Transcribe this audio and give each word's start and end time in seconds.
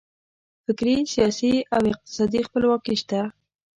فکري، 0.65 0.95
سیاسي 1.15 1.53
او 1.75 1.81
اقتصادي 1.91 2.41
خپلواکي 2.47 2.93
شته. 3.01 3.21